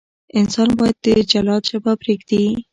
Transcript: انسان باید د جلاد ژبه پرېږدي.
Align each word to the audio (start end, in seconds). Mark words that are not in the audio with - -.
انسان 0.39 0.69
باید 0.79 0.97
د 1.03 1.07
جلاد 1.31 1.61
ژبه 1.71 1.93
پرېږدي. 2.01 2.43